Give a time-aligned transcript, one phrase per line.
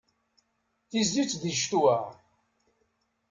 [0.89, 1.95] Tizzit di ccetwa!